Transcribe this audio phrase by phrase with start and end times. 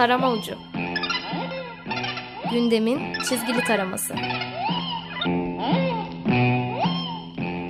[0.00, 0.54] Tarama Ucu
[2.52, 4.14] Gündemin çizgili taraması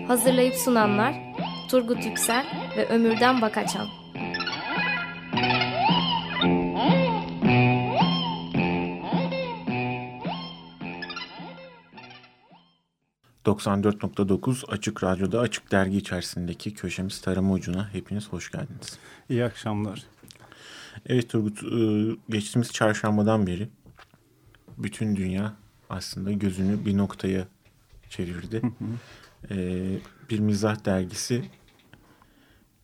[0.06, 1.14] Hazırlayıp sunanlar
[1.70, 2.46] Turgut Yüksel
[2.76, 3.86] ve Ömürden Bakaçan
[13.44, 18.98] 94.9 Açık Radyo'da Açık Dergi içerisindeki köşemiz Tarama Ucu'na hepiniz hoş geldiniz.
[19.28, 20.02] İyi akşamlar.
[21.06, 23.68] Evet Turgut, e, geçtiğimiz çarşambadan beri
[24.78, 25.56] bütün dünya
[25.90, 27.48] aslında gözünü bir noktaya
[28.10, 28.62] çevirdi.
[28.62, 29.54] Hı hı.
[29.54, 29.86] E,
[30.30, 31.44] bir mizah dergisi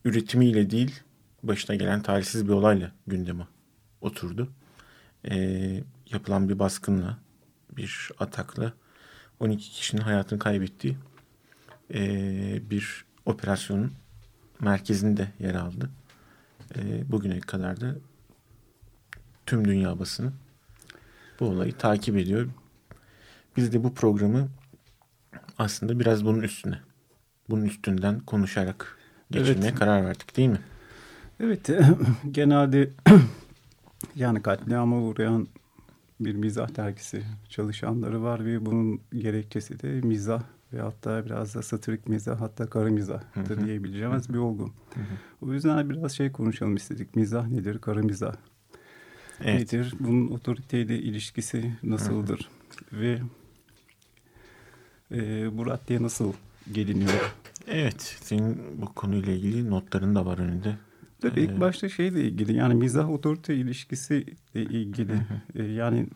[0.05, 0.99] üretimiyle değil,
[1.43, 3.47] başına gelen talihsiz bir olayla gündeme
[4.01, 4.49] oturdu.
[5.29, 5.37] E,
[6.11, 7.17] yapılan bir baskınla,
[7.77, 8.73] bir atakla
[9.39, 10.97] 12 kişinin hayatını kaybettiği
[12.69, 13.91] bir operasyonun
[14.59, 15.89] merkezinde yer aldı.
[16.75, 17.95] E, bugüne kadar da
[19.45, 20.31] tüm dünya basını
[21.39, 22.47] bu olayı takip ediyor.
[23.57, 24.47] Biz de bu programı
[25.57, 26.79] aslında biraz bunun üstüne,
[27.49, 28.97] bunun üstünden konuşarak
[29.31, 29.79] geçirmeye evet.
[29.79, 30.61] karar verdik değil mi?
[31.39, 31.69] Evet,
[32.31, 32.89] genelde
[34.15, 35.47] yani katliama uğrayan
[36.19, 42.07] bir mizah dergisi çalışanları var ve bunun gerekçesi de mizah ve hatta biraz da satirik
[42.07, 44.63] mizah hatta kara mizah da diyebileceğimiz bir olgu.
[44.93, 45.05] Hı hı.
[45.41, 47.15] O yüzden biraz şey konuşalım istedik.
[47.15, 47.79] Mizah nedir?
[47.79, 48.35] Kara mizah
[49.43, 49.73] evet.
[49.73, 49.93] nedir?
[49.99, 52.49] Bunun otoriteyle ilişkisi nasıldır?
[52.89, 53.01] Hı.
[53.01, 53.19] Ve
[55.11, 56.33] e, bu raddeye nasıl
[56.71, 57.35] geliniyor?
[57.67, 60.77] Evet, senin bu konuyla ilgili notların da var önünde.
[61.21, 65.13] Tabii ilk başta şeyle ilgili yani mizah otorite ilişkisiyle ilgili
[65.55, 66.07] ee, yani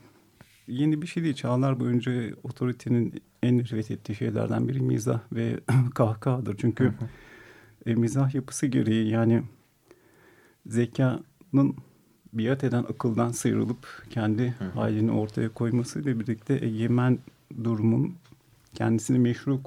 [0.72, 1.36] yeni bir şey değil.
[1.36, 2.12] Çağlar boyunca
[2.44, 5.60] otoritenin en nefret ettiği şeylerden biri mizah ve
[5.96, 6.58] kahkahadır.
[6.58, 6.94] Çünkü
[7.86, 9.44] e, mizah yapısı gereği yani
[10.66, 11.76] zekanın
[12.34, 17.20] biat eden akıldan sıyrılıp kendi halini ortaya koymasıyla birlikte egemen
[17.64, 18.16] durumun
[18.74, 19.62] kendisini meşru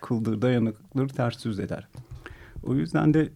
[0.00, 1.88] kıldığı dayanıklıkları ters yüz eder.
[2.62, 3.28] O yüzden de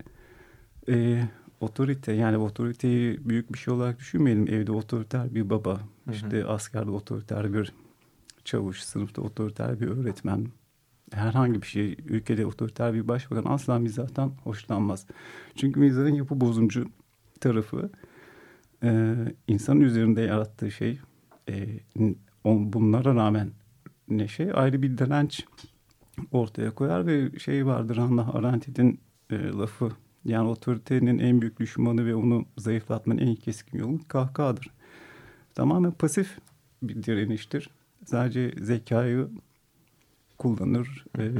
[0.89, 1.25] e,
[1.61, 4.49] otorite yani otoriteyi büyük bir şey olarak düşünmeyelim.
[4.49, 5.81] Evde otoriter bir baba.
[6.13, 7.73] İşte askerde otoriter bir
[8.45, 10.47] çavuş, sınıfta otoriter bir öğretmen.
[11.13, 15.07] Herhangi bir şey, ülkede otoriter bir başbakan asla mizahtan hoşlanmaz.
[15.57, 16.85] Çünkü mizahın yapı bozumcu
[17.41, 17.91] tarafı
[18.83, 19.15] e,
[19.49, 20.99] insanın üzerinde yarattığı şey
[21.49, 21.81] e,
[22.45, 23.51] on, bunlara rağmen
[24.09, 25.45] ne şey ayrı bir direnç
[26.33, 29.01] ortaya koyar ve şey vardır Hannah Arendt'in
[29.31, 29.91] e, lafı
[30.25, 34.71] yani otoritenin en büyük düşmanı ve onu zayıflatmanın en keskin yolu kahkahadır.
[35.55, 36.39] Tamamen pasif
[36.83, 37.71] bir direniştir.
[38.05, 39.29] Sadece zekayı
[40.39, 41.33] kullanır, e,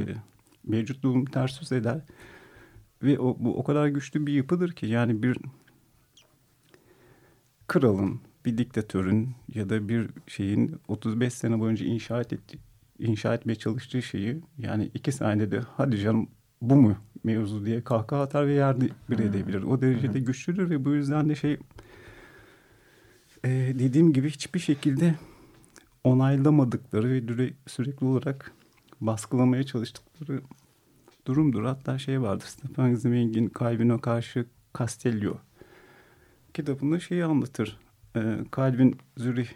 [0.63, 2.01] mevcut durum ters yüz eder.
[3.03, 5.37] Ve o, bu o kadar güçlü bir yapıdır ki yani bir
[7.67, 12.39] kralın, bir diktatörün ya da bir şeyin 35 sene boyunca inşa etti,
[12.99, 16.27] inşa etmeye çalıştığı şeyi yani iki saniyede hadi canım
[16.61, 19.63] bu mu mevzu diye kahkaha atar ve yer bir edebilir.
[19.63, 21.57] O derecede güçlüdür ve bu yüzden de şey
[23.43, 25.15] e, dediğim gibi hiçbir şekilde
[26.03, 28.51] onaylamadıkları ve sürekli olarak
[29.01, 30.41] baskılamaya çalıştıkları
[31.27, 31.63] durumdur.
[31.63, 34.45] Hatta şey vardır Stefan Zweig'in Calvin'e karşı
[34.77, 35.37] Castello
[36.53, 37.79] kitabında şeyi anlatır.
[38.15, 39.49] E, Calvin Zürih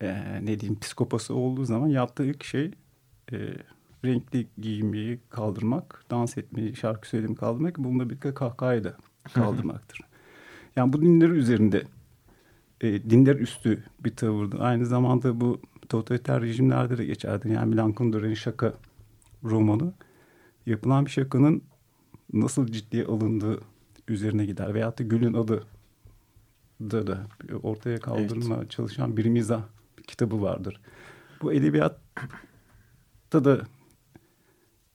[0.00, 2.70] e, ne diyeyim psikopası olduğu zaman yaptığı ilk şey
[3.32, 3.36] e,
[4.04, 8.96] renkli giyinmeyi kaldırmak, dans etmeyi, şarkı söylemeyi kaldırmak, bununla birlikte kahkahayı da
[9.34, 10.07] kaldırmaktır.
[10.78, 11.82] Yani bu dinler üzerinde,
[12.80, 14.58] e, dinler üstü bir tavırdı.
[14.58, 17.52] Aynı zamanda bu totaliter rejimlerde de geçerdi.
[17.52, 18.74] Yani Milan Kundera'nın şaka
[19.44, 19.92] romanı
[20.66, 21.62] yapılan bir şakanın
[22.32, 23.60] nasıl ciddiye alındığı
[24.08, 24.74] üzerine gider.
[24.74, 25.66] Veyahut da Gül'ün adı
[26.80, 27.26] da da
[27.62, 28.70] ortaya kaldırma evet.
[28.70, 29.62] çalışan bir mizah
[30.06, 30.80] kitabı vardır.
[31.42, 33.60] Bu edebiyatta da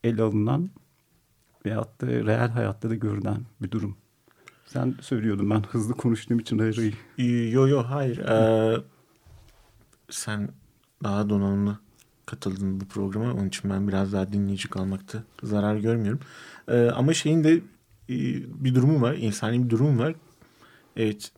[0.03, 0.69] ele alınan
[1.65, 3.97] veyahut da reel hayatta da görülen bir durum.
[4.73, 6.93] Sen söylüyordun ben hızlı konuştuğum için hayır.
[7.51, 8.17] Yo yo hayır.
[8.17, 8.77] Ee,
[10.09, 10.49] sen
[11.03, 11.79] daha donanımlı
[12.25, 13.33] katıldın bu programa.
[13.33, 16.19] Onun için ben biraz daha dinleyici kalmakta zarar görmüyorum.
[16.67, 17.61] Ee, ama şeyin de e,
[18.63, 19.13] bir durumu var.
[19.13, 20.15] insani bir durum var.
[20.97, 21.31] Evet.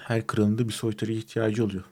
[0.00, 1.84] Her kralın da bir soytarıya ihtiyacı oluyor.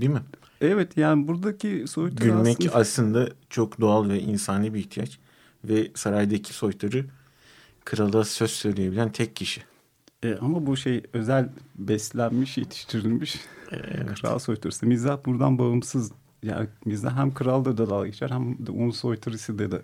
[0.00, 0.22] Değil mi?
[0.60, 2.76] Evet yani buradaki soytarı Gülmek aslında...
[2.76, 5.18] aslında çok doğal ve insani bir ihtiyaç.
[5.64, 7.06] Ve saraydaki soytarı
[7.84, 9.70] krala söz söyleyebilen tek kişi.
[10.24, 13.40] E, ama bu şey özel beslenmiş, yetiştirilmiş
[13.70, 14.14] evet.
[14.14, 14.86] kral soytarısı.
[14.86, 16.12] Mizah buradan bağımsız.
[16.42, 19.82] Yani mizah hem kralda da dalga geçer hem de onun soytarısı da, da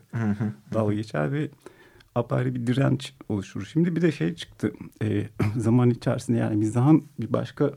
[0.75, 1.51] dalga geçer ve
[2.15, 3.65] apayrı bir direnç oluşur.
[3.73, 4.73] Şimdi bir de şey çıktı
[5.03, 7.71] e, zaman içerisinde yani mizahın bir başka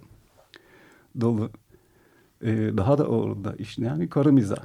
[1.22, 1.50] dalı
[2.42, 2.48] e,
[2.78, 4.64] daha da orada işleyen bir kara mizah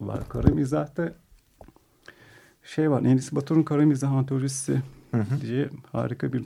[0.00, 0.28] var.
[0.28, 1.14] Kara mizahta
[2.64, 4.82] şey var Enis Batur'un kara mizah antolojisi
[5.40, 6.44] diye harika bir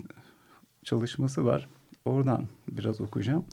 [0.84, 1.68] çalışması var.
[2.04, 3.44] Oradan biraz okuyacağım.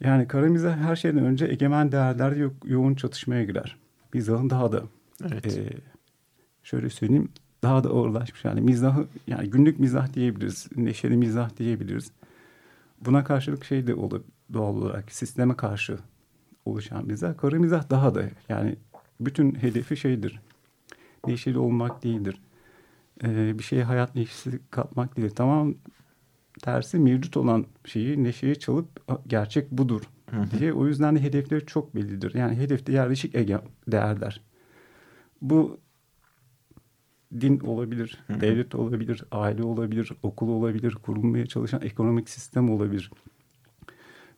[0.00, 3.76] Yani kara mizah her şeyden önce egemen değerler yo- yoğun çatışmaya girer.
[4.14, 4.82] Mizahın daha da
[5.32, 5.58] Evet.
[5.58, 5.68] e,
[6.62, 7.28] şöyle söyleyeyim
[7.62, 8.44] daha da ağırlaşmış.
[8.44, 10.68] Yani mizahı yani günlük mizah diyebiliriz.
[10.76, 12.10] Neşeli mizah diyebiliriz.
[13.00, 14.20] Buna karşılık şey de olur
[14.52, 15.98] doğal olarak sisteme karşı
[16.64, 17.36] oluşan mizah.
[17.36, 18.76] Kara mizah daha da yani
[19.20, 20.40] bütün hedefi şeydir.
[21.26, 22.40] Neşeli olmak değildir.
[23.24, 25.30] Ee, bir şeye hayat neşesi katmak değil.
[25.36, 25.74] Tamam
[26.62, 30.02] tersi mevcut olan şeyi neşeye çalıp "A, gerçek budur
[30.58, 30.72] diye.
[30.72, 32.34] O yüzden de hedefleri çok bellidir.
[32.34, 33.34] Yani hedefte yerleşik
[33.88, 34.40] değerler.
[35.42, 35.80] Bu
[37.40, 43.10] din olabilir, devlet olabilir, aile olabilir, okul olabilir, kurulmaya çalışan ekonomik sistem olabilir.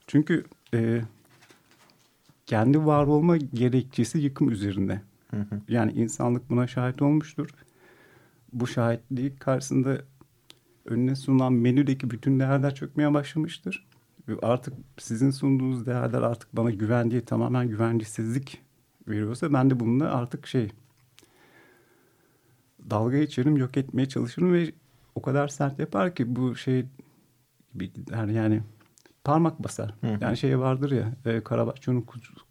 [0.07, 1.01] Çünkü e,
[2.47, 5.03] kendi var olma gerekçesi yıkım üzerinde.
[5.69, 7.49] Yani insanlık buna şahit olmuştur.
[8.53, 9.99] Bu şahitliği karşısında
[10.85, 13.87] önüne sunulan menüdeki bütün değerler çökmeye başlamıştır.
[14.43, 18.63] Artık sizin sunduğunuz değerler artık bana güven diye tamamen güvencesizlik
[19.09, 20.71] veriyorsa ben de bununla artık şey
[22.91, 24.73] dalga geçerim, yok etmeye çalışırım ve
[25.15, 26.85] o kadar sert yapar ki bu şey
[27.73, 28.63] gibi gider yani
[29.25, 29.95] parmak basar.
[30.01, 30.19] Hı hı.
[30.21, 31.41] Yani şey vardır ya e,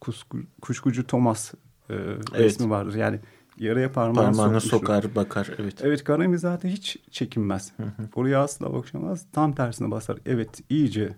[0.02, 0.26] kuş-
[0.62, 2.20] kuşkucu Thomas e, Evet.
[2.34, 2.96] resmi vardır.
[2.96, 3.20] Yani
[3.58, 5.50] yaraya parmağını, Parmağını sokar bakar.
[5.58, 5.76] Evet.
[5.82, 7.74] Evet Karami zaten hiç çekinmez.
[8.16, 9.26] Oraya asla bakışamaz.
[9.32, 10.18] Tam tersine basar.
[10.26, 11.16] Evet iyice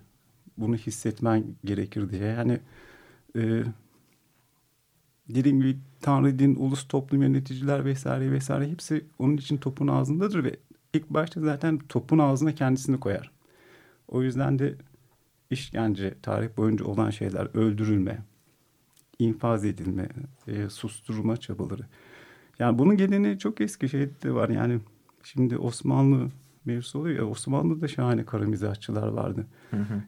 [0.58, 2.24] bunu hissetmen gerekir diye.
[2.24, 2.60] Yani
[3.36, 3.64] e,
[5.28, 10.56] dediğim gibi Tanrı, din, ulus, toplum yöneticiler vesaire vesaire hepsi onun için topun ağzındadır ve
[10.92, 13.30] ilk başta zaten topun ağzına kendisini koyar.
[14.08, 14.74] O yüzden de
[15.50, 18.22] işkence, tarih boyunca olan şeyler, öldürülme,
[19.18, 20.08] infaz edilme,
[20.48, 21.82] e, susturma çabaları.
[22.58, 24.48] Yani bunun geleneği çok eski şeyde var.
[24.48, 24.80] Yani
[25.22, 26.28] şimdi Osmanlı
[26.64, 29.46] mevzusu oluyor ya Osmanlı'da şahane kara mizahçılar vardı.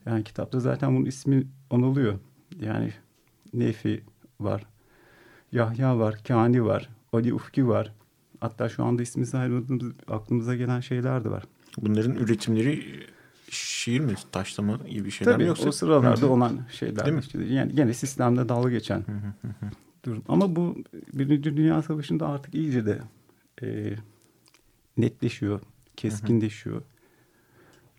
[0.06, 2.19] Yani kitapta zaten bunun ismi anılıyor.
[2.60, 2.93] Yani
[3.54, 4.04] Nefi
[4.40, 4.66] var.
[5.52, 7.93] Yahya var, Kani var, Ali Ufki var.
[8.40, 11.44] Hatta şu anda ismi saymadığımız aklımıza gelen şeyler de var.
[11.78, 12.82] Bunların üretimleri
[13.50, 15.69] şiir mi, taşlama gibi şeyler Tabii mi yoksa?
[15.69, 16.31] o sıralarda Hı hı.
[16.31, 17.06] olan şeyler.
[17.06, 17.52] Değil mi?
[17.54, 19.04] Yani gene sistemde dalga geçen
[20.11, 20.25] durum.
[20.29, 20.76] Ama bu
[21.12, 23.00] Birinci Dünya Savaşı'nda artık iyice de
[23.62, 23.97] e,
[24.97, 25.61] netleşiyor,
[25.97, 26.82] keskinleşiyor.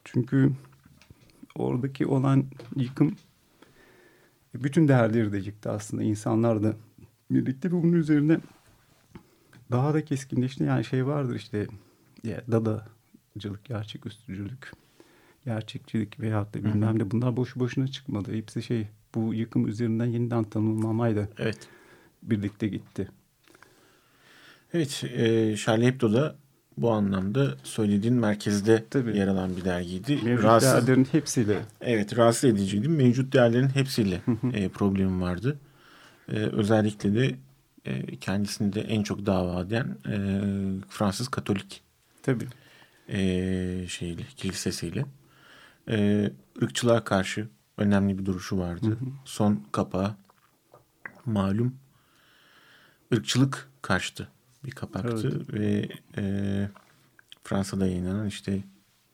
[0.03, 0.51] Çünkü
[1.55, 2.45] oradaki olan
[2.75, 3.15] yıkım
[4.53, 6.03] bütün değerleri de yıktı aslında.
[6.03, 6.75] İnsanlar da
[7.31, 8.39] birlikte ve bunun üzerine
[9.71, 10.63] daha da keskinleşti.
[10.63, 11.67] Yani şey vardır işte
[12.23, 14.71] ya, dadacılık, gerçeküstücülük,
[15.45, 18.33] gerçekçilik veyahut da bilmem ne bunlar boşu boşuna çıkmadı.
[18.33, 21.69] Hepsi şey bu yıkım üzerinden yeniden tanımlamayla Evet.
[22.29, 23.09] Birlikte gitti.
[24.73, 26.35] Evet, e, Charlie Hebdo'da
[26.77, 29.17] bu anlamda söylediğin merkezde Tabii.
[29.17, 30.19] yer alan bir dergiydi.
[30.23, 32.89] Mevcut Rahatsız, değerlerin hepsiyle evet, rahatsız ediciydi.
[32.89, 34.21] Mevcut değerlerin hepsiyle
[34.53, 35.59] e, problemim vardı.
[36.29, 37.35] E, özellikle de
[37.85, 40.15] e, kendisini de en çok dava eden e,
[40.89, 41.81] Fransız Katolik
[42.23, 42.47] tabii
[43.09, 43.19] e,
[43.87, 45.05] şeyle, kilisesiyle.
[45.89, 46.29] E,
[46.63, 47.47] ırkçılığa karşı
[47.77, 48.97] önemli bir duruşu vardı.
[49.25, 50.15] Son kapağı
[51.25, 51.75] malum
[53.13, 54.27] ırkçılık karşıtı
[54.65, 56.69] bir kapaktı ve e,
[57.43, 58.63] Fransa'da yayınlanan işte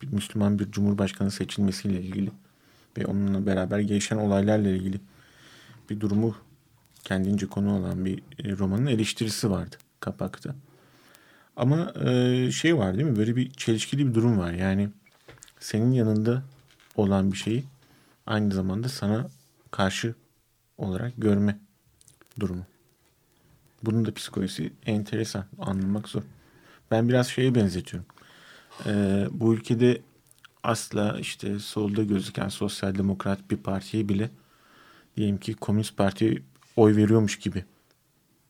[0.01, 2.31] bir Müslüman bir cumhurbaşkanı seçilmesiyle ilgili
[2.97, 5.01] ve onunla beraber gelişen olaylarla ilgili
[5.89, 6.35] bir durumu
[7.03, 10.55] kendince konu olan bir e, romanın eleştirisi vardı kapakta.
[11.55, 13.15] Ama e, şey var değil mi?
[13.15, 14.51] Böyle bir çelişkili bir durum var.
[14.51, 14.89] Yani
[15.59, 16.43] senin yanında
[16.95, 17.63] olan bir şeyi
[18.25, 19.29] aynı zamanda sana
[19.71, 20.15] karşı
[20.77, 21.59] olarak görme
[22.39, 22.65] durumu.
[23.83, 25.45] Bunun da psikolojisi enteresan.
[25.59, 26.21] Anlamak zor.
[26.91, 28.07] Ben biraz şeye benzetiyorum.
[28.85, 30.01] E, bu ülkede
[30.63, 34.29] asla işte solda gözüken sosyal demokrat bir partiye bile
[35.17, 36.37] diyelim ki komünist partiye
[36.75, 37.65] oy veriyormuş gibi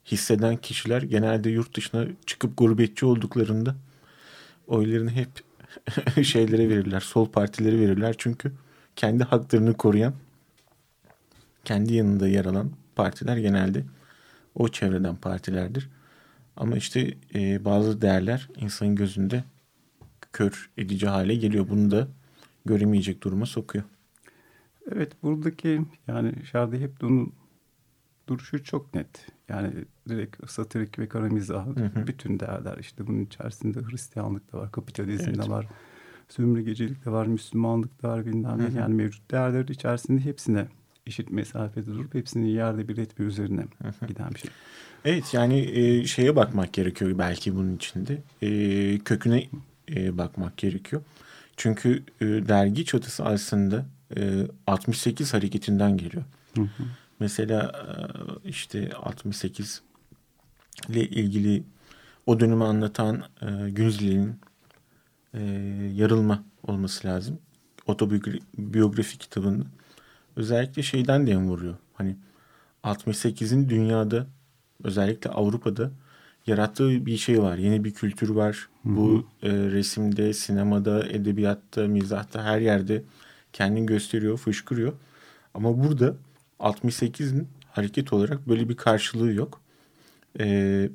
[0.05, 3.75] hisseden kişiler genelde yurt dışına çıkıp gurbetçi olduklarında
[4.67, 5.29] oylarını hep
[6.23, 6.99] şeylere verirler.
[6.99, 8.15] Sol partileri verirler.
[8.17, 8.51] Çünkü
[8.95, 10.13] kendi haklarını koruyan,
[11.65, 13.83] kendi yanında yer alan partiler genelde
[14.55, 15.89] o çevreden partilerdir.
[16.55, 19.43] Ama işte e, bazı değerler insanın gözünde
[20.33, 21.69] kör edici hale geliyor.
[21.69, 22.07] Bunu da
[22.65, 23.83] göremeyecek duruma sokuyor.
[24.91, 27.33] Evet buradaki yani Charlie Hebdo'nun
[28.27, 29.27] duruşu çok net.
[29.49, 29.71] Yani
[30.09, 31.67] direkt satirik ve kara mizah
[32.07, 35.45] bütün değerler işte bunun içerisinde Hristiyanlık da var, kapitalizm Evet.
[35.45, 35.67] de var,
[36.29, 38.79] sömürgecilik de var, Müslümanlık da var bilmem ne.
[38.79, 40.67] Yani mevcut değerler içerisinde hepsine
[41.07, 43.65] eşit mesafede durup hepsini yerde bir etme üzerine
[44.07, 44.51] giden bir şey.
[45.05, 48.21] Evet yani e, şeye bakmak gerekiyor belki bunun içinde.
[48.41, 49.47] E, köküne
[49.89, 51.01] e, bakmak gerekiyor.
[51.57, 53.85] Çünkü e, dergi çatısı aslında
[54.17, 56.23] e, 68 hareketinden geliyor.
[57.19, 57.71] Mesela
[58.45, 59.81] e, işte 68
[60.89, 61.63] ile ilgili
[62.25, 64.39] o dönemi anlatan e, Günzli'nin
[65.33, 65.41] e,
[65.95, 67.39] Yarılma olması lazım.
[67.87, 69.65] Otobiyografi kitabında.
[70.35, 71.75] Özellikle şeyden dem vuruyor.
[71.93, 72.15] Hani
[72.83, 74.27] 68'in dünyada
[74.83, 75.91] özellikle Avrupa'da
[76.47, 77.57] yarattığı bir şey var.
[77.57, 78.69] Yeni bir kültür var.
[78.83, 83.03] Bu e, resimde, sinemada, edebiyatta, mizahta her yerde
[83.53, 84.93] kendini gösteriyor, fışkırıyor.
[85.53, 86.15] Ama burada
[86.59, 89.61] 68'in hareket olarak böyle bir karşılığı yok.
[90.39, 90.89] E,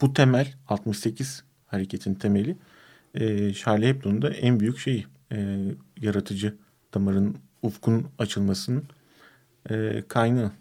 [0.00, 2.56] bu temel 68 hareketin temeli
[3.14, 5.58] e, Charlie Hebdo'nun da en büyük şeyi e,
[6.00, 6.56] yaratıcı
[6.96, 8.84] damarın ufkun açılmasının
[9.70, 10.52] e, kaynağı.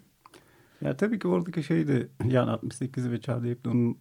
[0.82, 3.98] Ya tabii ki oradaki şey de yani 68 ve Hebdo'nun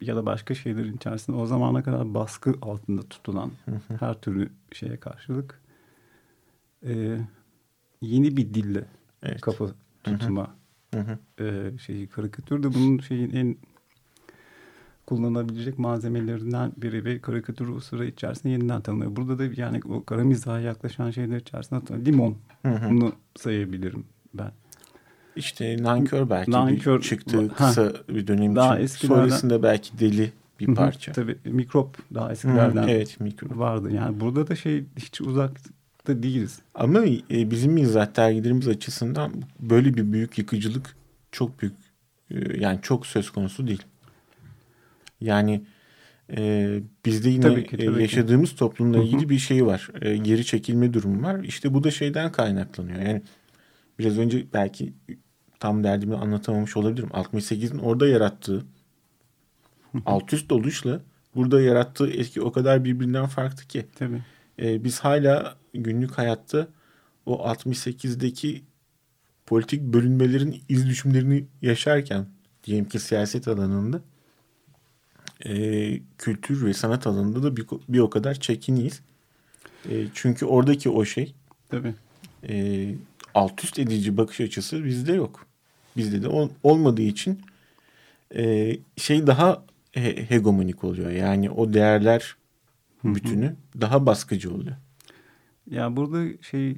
[0.00, 3.50] ya da başka şeylerin içerisinde o zamana kadar baskı altında tutulan
[3.98, 5.60] her türlü şeye karşılık
[6.86, 7.18] e,
[8.02, 8.84] yeni bir dille
[9.22, 9.40] Evet.
[9.40, 9.66] kafa
[10.04, 10.54] tutma
[11.40, 13.56] e, şeyi karikatür de bunun şeyin en
[15.06, 19.16] kullanılabilecek malzemelerinden biri ve karikatür sıra içerisinde yeniden tanınıyor.
[19.16, 22.36] Burada da yani o kara mizaha yaklaşan şeyler içerisinde limon
[22.90, 24.52] bunu sayabilirim ben.
[25.36, 27.54] İşte nankör belki Nankör- bir çıktığı Ha.
[27.68, 28.84] kısa bir dönem Daha için.
[28.84, 31.12] eskilerden- Sonrasında belki deli bir Hı hı, parça.
[31.12, 33.58] Tabii mikrop daha Hı, eskilerden evet mikro.
[33.58, 33.90] vardı.
[33.94, 36.58] Yani burada da şey hiç uzakta değiliz.
[36.74, 40.96] Ama e, bizim mizah dergilerimiz açısından böyle bir büyük yıkıcılık
[41.32, 41.74] çok büyük
[42.30, 43.82] e, yani çok söz konusu değil.
[45.24, 45.64] Yani
[46.36, 48.02] e, bizde yine Tabii ki, tabii ki.
[48.02, 49.06] yaşadığımız toplumla Hı hı.
[49.06, 49.88] ilgili bir şey var.
[50.00, 51.44] E, geri çekilme durumu var.
[51.44, 52.98] İşte bu da şeyden kaynaklanıyor.
[52.98, 53.22] Yani
[53.98, 54.92] biraz önce belki
[55.60, 57.10] tam derdimi anlatamamış olabilirim.
[57.12, 58.64] 68'in orada yarattığı
[60.06, 61.00] alt üst oluşla
[61.34, 63.86] burada yarattığı etki o kadar birbirinden farklı ki.
[63.98, 64.22] Tabii.
[64.62, 66.68] E, biz hala günlük hayatta
[67.26, 68.62] o 68'deki
[69.46, 72.26] politik bölünmelerin iz düşümlerini yaşarken
[72.64, 74.00] diyelim ki siyaset alanında
[75.46, 79.00] e, kültür ve sanat alanında da bir, bir o kadar çekiniyiz.
[79.90, 81.34] E, çünkü oradaki o şey
[81.68, 81.94] Tabii.
[82.48, 82.94] e,
[83.34, 85.46] alt üst edici bakış açısı bizde yok.
[85.96, 87.40] Bizde de ol- olmadığı için
[88.36, 91.10] e, şey daha he- hegemonik oluyor.
[91.10, 92.36] Yani o değerler
[93.04, 94.76] bütünü daha baskıcı oluyor.
[95.70, 96.76] Ya burada şey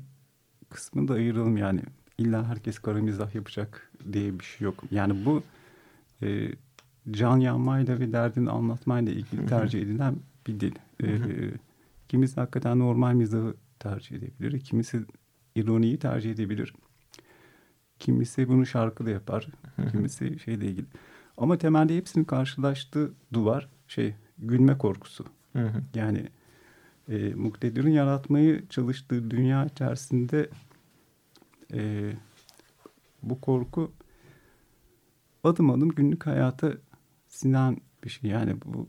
[0.70, 1.80] kısmını da ayıralım yani.
[2.18, 4.84] İlla herkes kara mizah yapacak diye bir şey yok.
[4.90, 5.42] Yani bu
[6.22, 6.48] e,
[7.10, 10.74] can yanmayla ve derdini anlatmayla ilgili tercih edilen bir dil.
[11.02, 11.08] E,
[12.08, 14.60] kimisi hakikaten normal mizahı tercih edebilir.
[14.60, 15.04] Kimisi
[15.54, 16.74] ironiyi tercih edebilir.
[17.98, 19.48] Kimisi bunu şarkıda yapar.
[19.90, 20.86] Kimisi şeyle ilgili.
[21.36, 25.24] Ama temelde hepsinin karşılaştığı duvar şey gülme korkusu.
[25.94, 26.28] Yani
[27.08, 30.50] e, Muktedir'in yaratmayı çalıştığı dünya içerisinde
[31.74, 32.12] e,
[33.22, 33.92] bu korku
[35.44, 36.72] adım adım günlük hayata
[37.36, 38.30] sinen bir şey.
[38.30, 38.88] Yani bu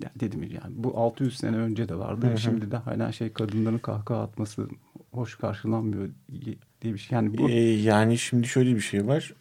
[0.00, 2.26] yani dedim ya, yani bu 600 sene önce de vardı.
[2.26, 2.38] Hı hı.
[2.38, 4.68] Şimdi de hala şey kadınların kahkaha atması
[5.12, 6.08] hoş karşılanmıyor
[6.82, 7.16] diye bir şey.
[7.16, 9.34] Yani bu Ee, yani şimdi şöyle bir şey var.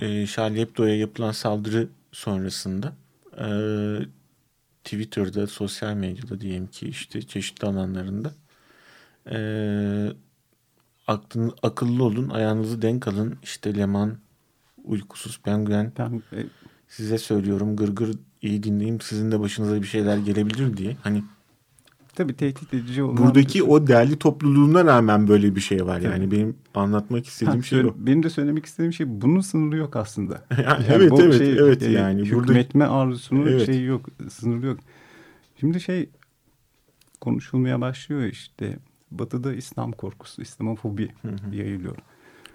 [0.00, 2.92] Ee, Charlie Hebdo'ya yapılan saldırı sonrasında
[3.38, 3.46] e,
[4.84, 8.32] Twitter'da, sosyal medyada diyelim ki işte çeşitli alanlarında
[9.30, 9.38] e,
[11.06, 13.38] aklın, akıllı olun, ayağınızı denk alın.
[13.42, 14.18] İşte Leman,
[14.84, 15.92] Uykusuz Penguen,
[16.32, 16.44] e,
[16.92, 20.96] size söylüyorum gırgır iyi dinleyin sizin de başınıza bir şeyler gelebilir diye.
[21.02, 21.22] Hani
[22.14, 26.00] tabii tehdit edici olan buradaki bir- o değerli topluluğuna rağmen böyle bir şey var.
[26.00, 26.30] Yani Tabii.
[26.30, 27.94] benim anlatmak istediğim Ha, şey o.
[27.98, 30.44] Benim de söylemek istediğim şey bunun sınırı yok aslında.
[30.50, 33.66] Yani Yani evet evet şey, evet yani burada hükmetme arzusunun Evet.
[33.66, 34.78] şeyi yok, sınırı yok.
[35.60, 36.08] Şimdi şey
[37.20, 38.78] konuşulmaya başlıyor işte.
[39.10, 41.08] Batı'da İslam korkusu, İslamofobi
[41.52, 41.96] yayılıyor.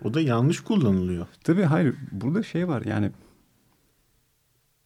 [0.03, 1.27] o da yanlış kullanılıyor.
[1.44, 3.12] Tabii hayır burada şey var yani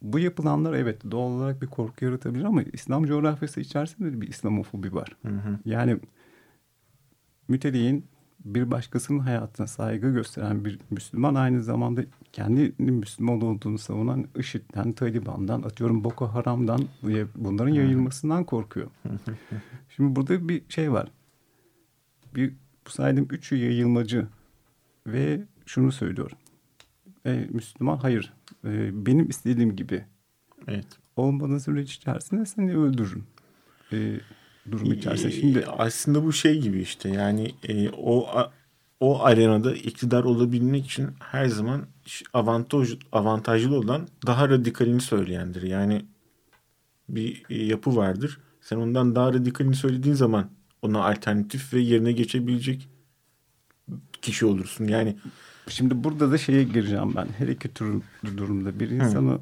[0.02, 4.94] bu yapılanlar evet doğal olarak bir korku yaratabilir ama İslam coğrafyası içerisinde de bir İslamofobi
[4.94, 5.16] var.
[5.22, 5.60] Hı hı.
[5.66, 6.00] Yani
[7.48, 8.06] müteleyin
[8.46, 12.04] bir başkasının hayatına saygı gösteren bir Müslüman aynı zamanda
[12.34, 16.82] kendinin Müslüman olduğunu savunan IŞİD'den, Taliban'dan, atıyorum Boko Haram'dan
[17.36, 18.88] bunların yayılmasından korkuyor.
[19.90, 21.12] Şimdi burada bir şey var.
[22.36, 22.54] Bir
[22.88, 24.28] bu saydığım üçü yayılmacı
[25.08, 26.32] ve şunu söylüyor.
[27.26, 28.34] E, Müslüman hayır
[28.66, 30.06] e, benim istediğim gibi
[30.68, 30.86] Evet.
[31.16, 33.28] olmadığı süreç içerisinde seni öldürürüm.
[33.94, 34.20] E,
[34.72, 35.34] durum içerisinde.
[35.34, 38.30] Ee, Şimdi aslında bu şey gibi işte yani e, o
[39.00, 41.86] o arenada iktidar olabilmek için her zaman
[42.34, 45.62] avantaj avantajlı olan daha radikalini söyleyendir.
[45.62, 46.06] Yani
[47.10, 48.40] bir e, yapı vardır.
[48.62, 50.50] Sen ondan daha radikalini söylediğin zaman
[50.82, 52.90] ona alternatif ve yerine geçebilecek
[54.22, 54.88] kişi olursun.
[54.88, 55.18] Yani
[55.72, 57.28] Şimdi burada da şeye gireceğim ben.
[57.38, 58.02] Her iki tür
[58.38, 59.40] durumda bir insanı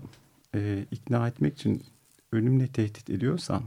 [0.55, 1.83] e, ikna etmek için
[2.31, 3.63] ölümle tehdit ediyorsan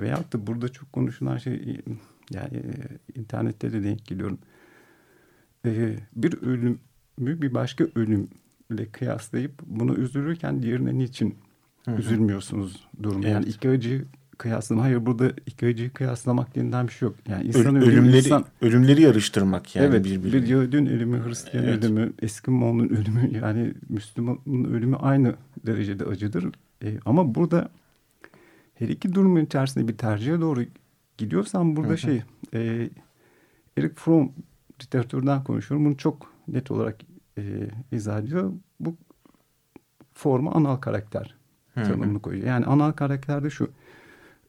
[0.00, 1.80] veyahut da burada çok konuşulan şey
[2.30, 4.38] yani e, internette de denk geliyorum.
[5.66, 6.78] E, bir ölümü
[7.18, 11.34] bir başka ölümle kıyaslayıp bunu üzülürken diğerine niçin
[11.98, 13.26] üzülmüyorsunuz durumu.
[13.28, 13.56] Yani Evet.
[13.56, 14.04] iki acıyı
[14.38, 14.82] kıyaslama.
[14.82, 17.16] Hayır burada acıyı kıyaslamak denilen bir şey yok.
[17.28, 20.42] Yani insan öl- ölümleri insan, ölümleri yarıştırmak yani evet, birbirine.
[20.42, 21.84] bir Yahudinin ölümü, Hristiyan Evet.
[21.84, 25.34] ölümü, Eskimo'nun ölümü yani Müslümanın ölümü aynı
[25.66, 26.52] derecede acıdır.
[26.84, 27.68] E, ama burada
[28.74, 30.64] her iki durumun içerisinde bir tercihe doğru
[31.18, 31.98] gidiyorsan burada Hı hı.
[31.98, 32.22] şey
[32.54, 32.90] e,
[33.78, 34.32] Eric Fromm
[34.82, 35.86] literatürden konuşuyorum.
[35.86, 36.96] Bunu çok net olarak
[37.38, 37.42] e,
[37.92, 38.52] izah ediyor.
[38.80, 38.96] Bu
[40.14, 41.34] forma anal karakter
[41.74, 42.46] tanımını koyuyor.
[42.46, 43.70] Yani anal karakterde şu.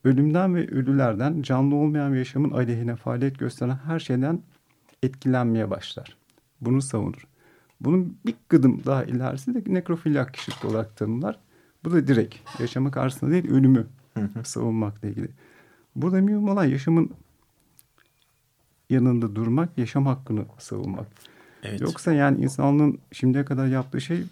[0.04, 4.42] Ölümden ve ölülerden canlı olmayan yaşamın aleyhine faaliyet gösteren her şeyden
[5.04, 6.18] etkilenmeye başlar.
[6.62, 7.28] Bunu savunur.
[7.82, 11.40] Bunun bir gıdım daha ilerisi de nekrofilyak kişilik olarak tanımlar.
[11.84, 13.88] Bu da direkt yaşama karşısında değil ölümü
[14.44, 15.30] savunmakla ilgili.
[15.96, 17.12] Burada mühim olan yaşamın
[18.90, 21.08] yanında durmak, yaşam hakkını savunmak.
[21.64, 21.82] Evet.
[21.82, 24.24] Yoksa yani insanlığın şimdiye kadar yaptığı şey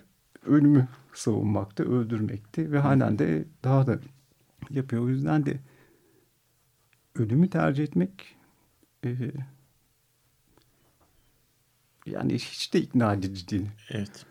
[0.46, 4.00] ölümü savunmaktı, öldürmekti ve halen de daha da
[4.70, 5.04] yapıyor.
[5.04, 5.60] O yüzden de
[7.16, 8.36] ölümü tercih etmek
[9.06, 9.16] e,
[12.06, 13.70] yani hiç de ikna edici değil.
[13.90, 14.26] Evet.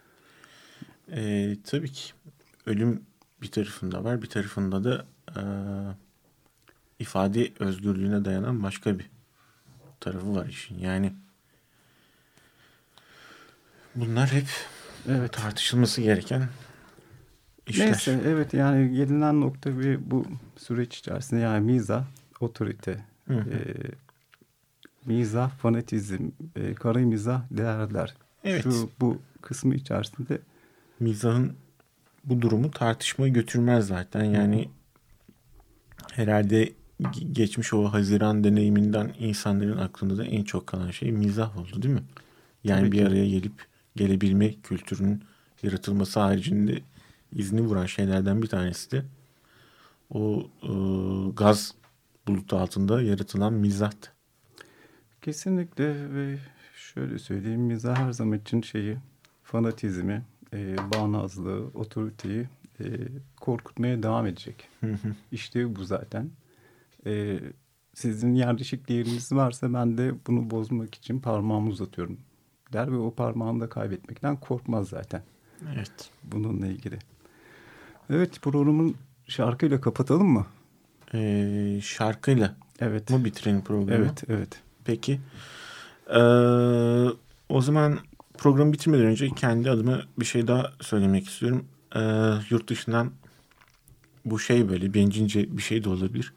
[1.11, 2.13] Ee, tabii ki
[2.67, 3.03] ölüm
[3.43, 4.23] bir tarafında var.
[4.23, 5.43] Bir tarafında da e,
[6.99, 9.11] ifade özgürlüğüne dayanan başka bir
[10.01, 10.79] tarafı var işin.
[10.79, 11.13] Yani
[13.95, 14.49] bunlar hep
[15.09, 15.33] Evet.
[15.33, 16.49] tartışılması gereken
[17.67, 17.87] işler.
[17.87, 20.27] Neyse evet yani gelinen nokta ve bu
[20.57, 22.05] süreç içerisinde yani miza,
[22.41, 23.51] otorite, Hı hı.
[23.51, 23.59] e,
[25.07, 28.15] mizah, fanatizm, e, kara mizah değerler.
[28.45, 28.63] Evet.
[28.63, 30.39] Şu bu kısmı içerisinde
[31.01, 31.53] Mizahın
[32.25, 34.25] bu durumu tartışmaya götürmez zaten.
[34.25, 34.69] Yani
[36.13, 41.83] herhalde ge- geçmiş o Haziran deneyiminden insanların aklında da en çok kalan şey mizah oldu
[41.83, 42.03] değil mi?
[42.65, 43.07] Yani Tabii bir ki.
[43.07, 45.23] araya gelip gelebilme kültürünün
[45.63, 46.81] yaratılması haricinde
[47.33, 49.05] izni vuran şeylerden bir tanesi de
[50.11, 50.71] o e,
[51.37, 51.75] gaz
[52.29, 54.11] bulutu altında yaratılan mizahtı.
[55.23, 56.39] kesinlikle ve
[56.77, 58.97] şöyle söyleyeyim mizah her zaman için şeyi
[59.43, 62.49] fanatizmi, e, bağnazlığı, otoriteyi
[62.81, 62.85] e,
[63.41, 64.69] korkutmaya devam edecek.
[65.33, 66.31] İşte bu zaten.
[67.07, 67.41] E,
[67.95, 72.19] sizin yerleşik değeriniz varsa ben de bunu bozmak için parmağımı uzatıyorum
[72.73, 75.23] der ve o parmağını da kaybetmekten korkmaz zaten
[75.75, 76.11] Evet.
[76.25, 76.99] bununla ilgili.
[78.11, 78.95] Evet programın
[79.29, 80.47] şarkıyla kapatalım mı?
[81.15, 83.11] E, şarkıyla Evet.
[83.11, 84.05] mı bitirelim programı?
[84.05, 84.61] Evet, evet.
[84.85, 85.21] Peki.
[86.11, 86.19] Ee,
[87.49, 87.99] o zaman
[88.39, 91.65] programı bitirmeden önce kendi adıma bir şey daha söylemek istiyorum.
[91.97, 92.01] Ee,
[92.51, 93.11] yurt dışından
[94.25, 96.33] bu şey böyle bencilce bir şey de olabilir.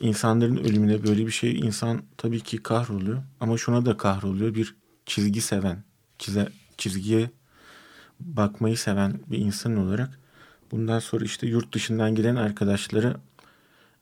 [0.00, 3.22] İnsanların ölümüne böyle bir şey insan tabii ki kahroluyor.
[3.40, 4.54] Ama şuna da kahroluyor.
[4.54, 4.74] Bir
[5.06, 5.84] çizgi seven,
[6.18, 7.30] çize, çizgiye
[8.20, 10.19] bakmayı seven bir insan olarak
[10.70, 13.16] bundan sonra işte yurt dışından gelen arkadaşlara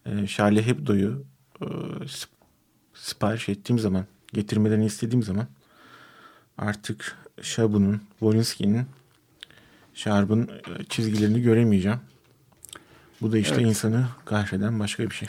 [0.06, 1.24] e, Charlie Hebdo'yu
[1.60, 1.66] e,
[2.06, 2.38] sip-
[2.94, 5.46] sipariş ettiğim zaman, getirmelerini istediğim zaman
[6.58, 8.86] artık Şabu'nun, Wolinski'nin,
[9.94, 12.00] Şarb'ın e, çizgilerini göremeyeceğim.
[13.20, 13.66] Bu da işte Evet.
[13.66, 15.28] insanı kahreden başka bir şey.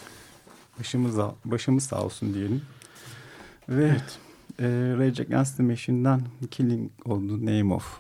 [0.79, 2.61] Başımız, başımız sağ olsun diyelim.
[3.69, 3.95] Ve
[4.59, 6.21] e, Rage Against the Machine'den
[6.51, 7.99] Killing the Name of.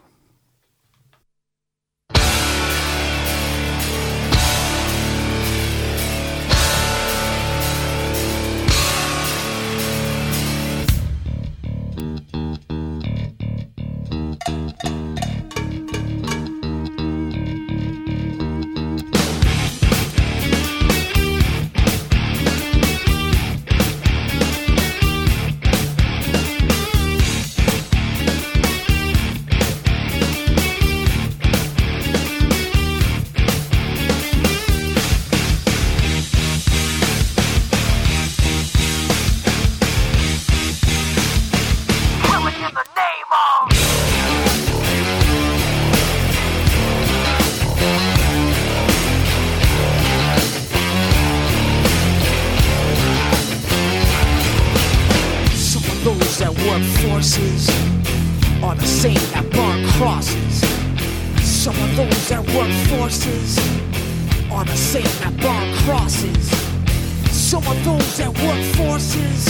[68.45, 69.47] Work forces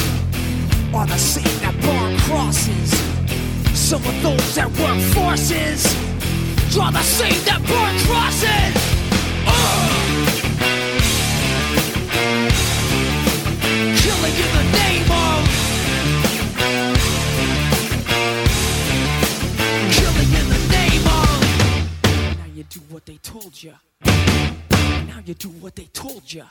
[0.93, 2.89] are the same that burn crosses.
[3.77, 5.85] Some of those that work forces
[6.77, 8.73] are the same that burn crosses.
[9.47, 10.09] Ugh.
[14.01, 15.39] Killing in the name of
[19.97, 21.37] Killing in the name of
[22.37, 23.73] Now you do what they told you.
[24.05, 26.45] Now you do what they told you.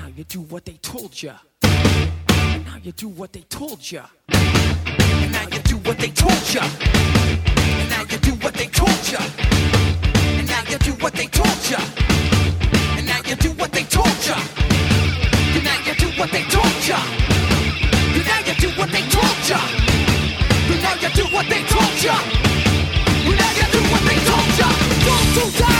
[0.00, 1.34] Now you do what they told ya.
[1.62, 4.06] Now you do what they told ya.
[4.30, 6.62] Now you do what they told ya.
[7.90, 9.20] Now you do what they told ya.
[10.38, 11.78] And now you do what they told ya.
[12.96, 14.38] And now you do what they told ya.
[15.52, 16.96] And now you do what they told ya.
[18.16, 19.60] And now you do what they told ya.
[20.72, 22.16] And now you do what they told ya.
[23.28, 24.68] And now you do what they told ya.
[25.04, 25.79] Don't do that.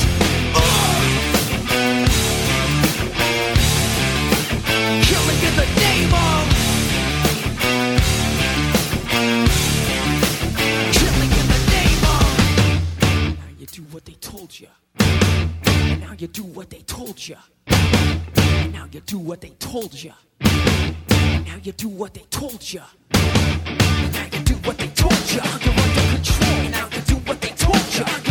[16.21, 17.35] You do what they told you.
[17.65, 20.13] And now you do what they told you.
[20.41, 22.81] And now you do what they told you.
[23.11, 25.41] And now you do what they told you.
[25.41, 26.69] You're under control.
[26.69, 28.30] Now you do what they told you.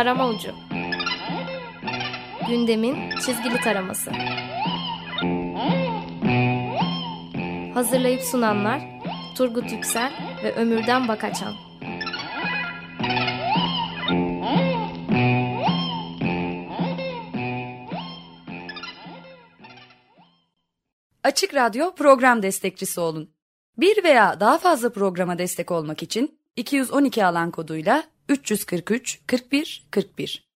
[0.00, 0.54] Tarama Ucu.
[2.48, 4.10] Gündemin çizgili taraması.
[7.74, 8.80] Hazırlayıp sunanlar
[9.36, 10.12] Turgut Yüksel
[10.44, 11.54] ve Ömürden Bakaçan
[21.24, 23.30] Açık Radyo program destekçisi olun.
[23.78, 30.49] Bir veya daha fazla programa destek olmak için 212 alan koduyla 343 41 41